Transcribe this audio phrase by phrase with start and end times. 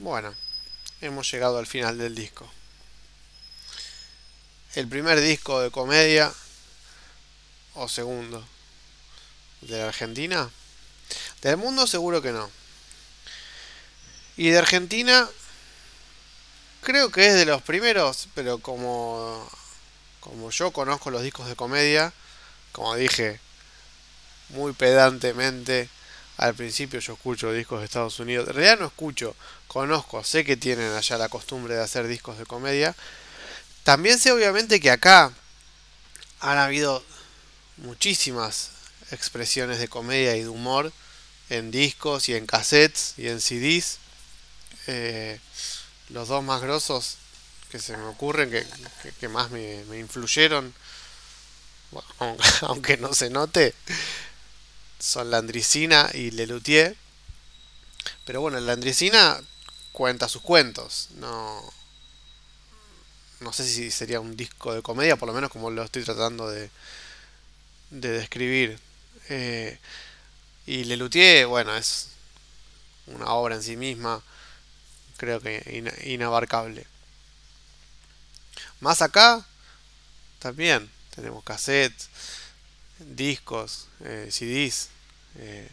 [0.00, 0.34] Bueno,
[1.02, 2.50] hemos llegado al final del disco.
[4.74, 6.32] El primer disco de comedia,
[7.74, 8.42] o segundo,
[9.60, 10.48] de Argentina.
[11.42, 12.50] Del mundo seguro que no.
[14.38, 15.28] Y de Argentina,
[16.80, 19.46] creo que es de los primeros, pero como,
[20.20, 22.14] como yo conozco los discos de comedia,
[22.72, 23.38] como dije
[24.48, 25.90] muy pedantemente,
[26.40, 28.48] al principio yo escucho discos de Estados Unidos.
[28.48, 29.36] En realidad no escucho,
[29.68, 32.96] conozco, sé que tienen allá la costumbre de hacer discos de comedia.
[33.84, 35.34] También sé obviamente que acá
[36.40, 37.04] han habido
[37.76, 38.70] muchísimas
[39.10, 40.94] expresiones de comedia y de humor
[41.50, 43.98] en discos y en cassettes y en CDs.
[44.86, 45.38] Eh,
[46.08, 47.18] los dos más grosos
[47.70, 48.50] que se me ocurren,
[49.20, 50.72] que, más me, me influyeron,
[52.62, 53.74] aunque no se note,
[55.00, 56.96] son Landricina y Lelutier.
[58.24, 59.40] Pero bueno, Landricina
[59.92, 61.08] cuenta sus cuentos.
[61.16, 61.62] No,
[63.40, 66.48] no sé si sería un disco de comedia, por lo menos como lo estoy tratando
[66.48, 66.70] de,
[67.90, 68.78] de describir.
[69.28, 69.78] Eh,
[70.66, 72.08] y Lelutier, bueno, es
[73.06, 74.22] una obra en sí misma,
[75.16, 76.86] creo que inabarcable.
[78.80, 79.44] Más acá,
[80.38, 82.08] también tenemos cassettes,
[83.00, 84.88] discos, eh, CDs,
[85.36, 85.68] eh,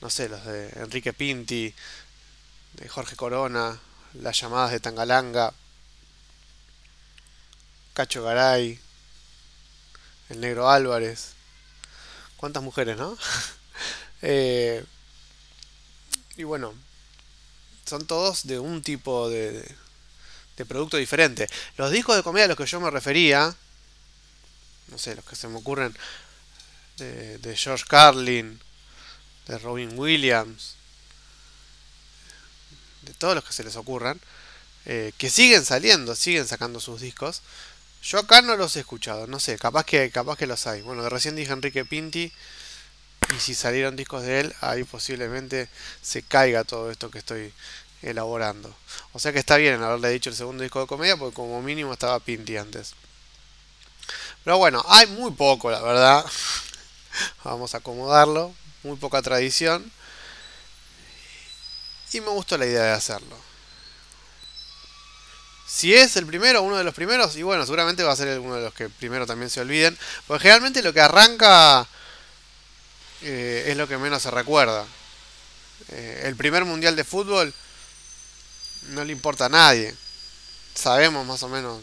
[0.00, 1.74] no sé, los de Enrique Pinti,
[2.74, 3.78] de Jorge Corona,
[4.14, 5.52] las llamadas de Tangalanga,
[7.94, 8.78] Cacho Garay,
[10.30, 11.32] el negro Álvarez.
[12.36, 13.16] ¿Cuántas mujeres, no?
[14.22, 14.84] Eh,
[16.36, 16.74] y bueno,
[17.86, 19.66] son todos de un tipo de,
[20.58, 21.48] de producto diferente.
[21.78, 23.56] Los discos de comedia a los que yo me refería,
[24.90, 25.96] no sé, los que se me ocurren
[26.98, 28.60] de, George Carlin,
[29.46, 30.74] de Robin Williams,
[33.02, 34.20] de todos los que se les ocurran,
[34.86, 37.42] eh, que siguen saliendo, siguen sacando sus discos.
[38.02, 40.82] Yo acá no los he escuchado, no sé, capaz que, capaz que los hay.
[40.82, 42.32] Bueno, de recién dije Enrique Pinti,
[43.36, 45.68] y si salieron discos de él, ahí posiblemente
[46.02, 47.52] se caiga todo esto que estoy
[48.02, 48.74] elaborando.
[49.12, 51.92] O sea que está bien haberle dicho el segundo disco de comedia, porque como mínimo
[51.92, 52.94] estaba Pinti antes.
[54.44, 56.24] Pero bueno, hay muy poco, la verdad.
[57.44, 58.54] Vamos a acomodarlo.
[58.82, 59.90] Muy poca tradición.
[62.12, 63.36] Y me gustó la idea de hacerlo.
[65.66, 68.56] Si es el primero, uno de los primeros, y bueno, seguramente va a ser uno
[68.56, 69.96] de los que primero también se olviden.
[70.26, 71.86] Porque generalmente lo que arranca
[73.22, 74.84] eh, es lo que menos se recuerda.
[75.88, 77.52] Eh, el primer mundial de fútbol
[78.88, 79.94] no le importa a nadie.
[80.74, 81.80] Sabemos más o menos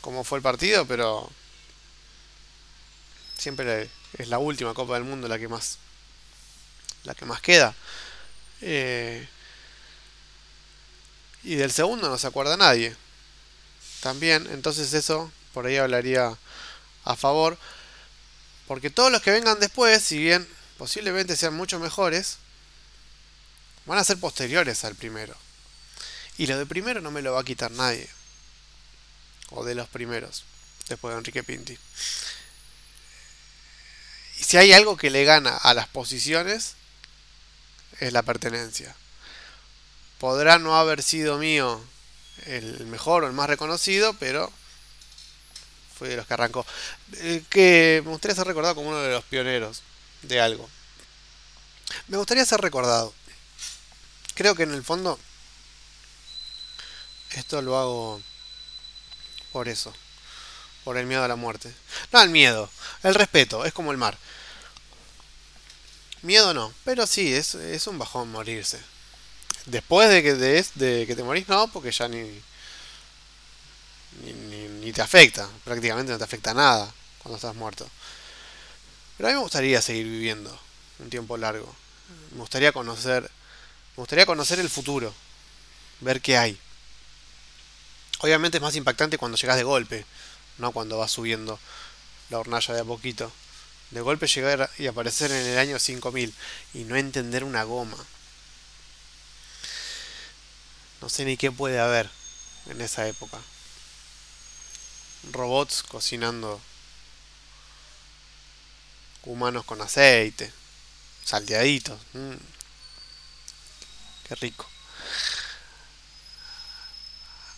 [0.00, 1.30] cómo fue el partido, pero
[3.38, 5.78] siempre es la última Copa del Mundo la que más
[7.04, 7.74] la que más queda.
[8.60, 9.28] Eh,
[11.42, 12.96] y del segundo no se acuerda nadie.
[14.00, 16.36] También entonces eso por ahí hablaría
[17.04, 17.58] a favor
[18.68, 20.48] porque todos los que vengan después si bien
[20.78, 22.38] posiblemente sean mucho mejores
[23.86, 25.34] van a ser posteriores al primero.
[26.38, 28.08] Y lo de primero no me lo va a quitar nadie.
[29.50, 30.44] O de los primeros
[30.88, 31.78] después de Enrique Pinti
[34.42, 36.74] si hay algo que le gana a las posiciones,
[38.00, 38.94] es la pertenencia.
[40.18, 41.82] Podrá no haber sido mío
[42.46, 44.52] el mejor o el más reconocido, pero
[45.96, 46.66] fue de los que arrancó.
[47.14, 49.82] Eh, que me gustaría ser recordado como uno de los pioneros
[50.22, 50.68] de algo.
[52.08, 53.12] Me gustaría ser recordado.
[54.34, 55.18] Creo que en el fondo
[57.30, 58.22] esto lo hago
[59.52, 59.92] por eso.
[60.84, 61.72] Por el miedo a la muerte.
[62.12, 62.70] No el miedo,
[63.02, 64.18] el respeto, es como el mar.
[66.22, 68.80] Miedo no, pero sí, es, es un bajón morirse.
[69.66, 72.40] Después de que, de, que te morís, no, porque ya ni,
[74.24, 74.32] ni,
[74.68, 75.48] ni, te afecta.
[75.64, 77.88] Prácticamente no te afecta nada cuando estás muerto.
[79.16, 80.58] Pero a mí me gustaría seguir viviendo
[80.98, 81.74] un tiempo largo.
[82.32, 85.14] Me gustaría conocer, me gustaría conocer el futuro,
[86.00, 86.58] ver qué hay.
[88.20, 90.06] Obviamente es más impactante cuando llegas de golpe,
[90.58, 91.58] no cuando vas subiendo
[92.30, 93.32] la hornalla de a poquito
[93.92, 96.34] de golpe llegar y aparecer en el año 5000
[96.72, 97.96] y no entender una goma.
[101.02, 102.08] No sé ni qué puede haber
[102.66, 103.38] en esa época.
[105.30, 106.60] Robots cocinando
[109.24, 110.50] humanos con aceite,
[111.24, 112.00] salteaditos.
[112.14, 112.34] Mm.
[114.26, 114.66] Qué rico.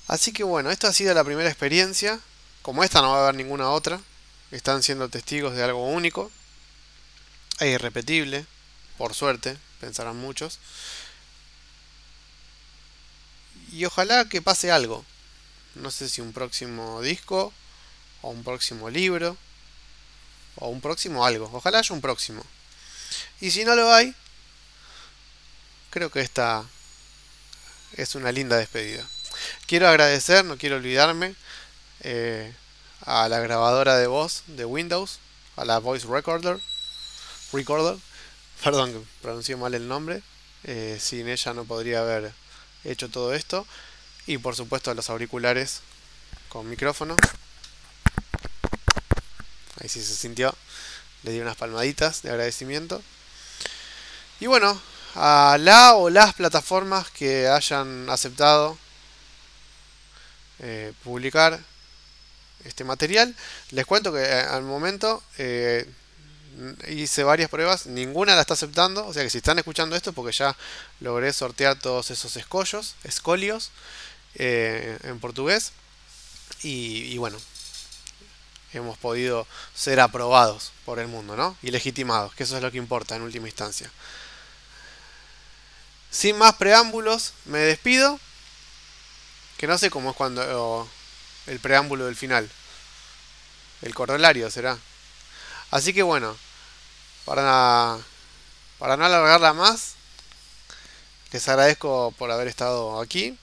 [0.08, 2.20] Así que bueno, esta ha sido la primera experiencia.
[2.64, 4.00] Como esta no va a haber ninguna otra
[4.50, 6.30] están siendo testigos de algo único
[7.60, 8.46] e irrepetible,
[8.96, 10.58] por suerte, pensarán muchos.
[13.70, 15.04] y ojalá que pase algo.
[15.74, 17.52] No sé si un próximo disco
[18.22, 19.36] o un próximo libro
[20.56, 21.50] o un próximo algo.
[21.52, 22.42] Ojalá haya un próximo.
[23.42, 24.14] Y si no lo hay,
[25.90, 26.64] creo que esta
[27.92, 29.06] es una linda despedida.
[29.66, 31.34] Quiero agradecer, no quiero olvidarme,
[32.04, 32.54] eh,
[33.04, 35.18] a la grabadora de voz de Windows,
[35.56, 36.60] a la Voice Recorder,
[37.52, 37.98] Recorder,
[38.62, 40.22] perdón que pronuncié mal el nombre,
[40.64, 42.32] eh, sin ella no podría haber
[42.84, 43.66] hecho todo esto,
[44.26, 45.80] y por supuesto a los auriculares
[46.48, 47.16] con micrófono.
[49.80, 50.54] Ahí sí se sintió,
[51.24, 53.02] le di unas palmaditas de agradecimiento.
[54.40, 54.80] Y bueno,
[55.14, 58.78] a la o las plataformas que hayan aceptado
[60.60, 61.60] eh, publicar
[62.64, 63.34] este material.
[63.70, 65.88] Les cuento que eh, al momento eh,
[66.88, 70.32] hice varias pruebas, ninguna la está aceptando, o sea que si están escuchando esto porque
[70.32, 70.56] ya
[71.00, 73.70] logré sortear todos esos escollos, escolios
[74.36, 75.72] en portugués
[76.62, 77.38] y, bueno,
[78.72, 81.56] hemos podido ser aprobados por el mundo, ¿no?
[81.62, 83.90] Y legitimados, que eso es lo que importa en última instancia.
[86.10, 88.18] Sin más preámbulos, me despido.
[89.58, 90.88] Que no sé cómo es cuando
[91.46, 92.50] el preámbulo del final.
[93.82, 94.78] El corolario será.
[95.70, 96.36] Así que bueno,
[97.24, 97.98] para,
[98.78, 99.94] para no alargarla más,
[101.32, 103.36] les agradezco por haber estado aquí,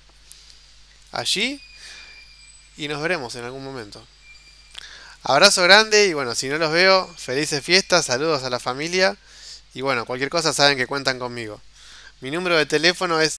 [1.11, 1.61] allí,
[2.77, 4.05] y nos veremos en algún momento.
[5.23, 9.15] Abrazo grande y bueno, si no los veo, felices fiestas, saludos a la familia
[9.75, 11.61] y bueno, cualquier cosa saben que cuentan conmigo.
[12.21, 13.29] Mi número de teléfono es